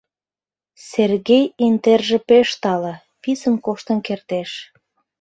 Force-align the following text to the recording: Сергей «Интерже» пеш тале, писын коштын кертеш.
Сергей 0.89 1.45
«Интерже» 1.67 2.17
пеш 2.29 2.49
тале, 2.61 2.93
писын 3.21 3.55
коштын 3.65 3.99
кертеш. 4.07 4.51